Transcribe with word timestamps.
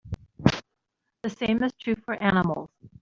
The 1.21 1.29
same 1.29 1.61
is 1.61 1.73
true 1.73 1.95
for 1.95 2.15
animals. 2.15 2.71